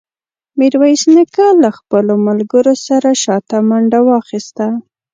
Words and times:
میرویس 0.57 1.01
نیکه 1.13 1.47
له 1.61 1.69
خپلو 1.77 2.13
ملګرو 2.27 2.73
سره 2.87 3.09
شاته 3.23 3.57
منډه 3.69 3.99
واخیسته. 4.09 4.67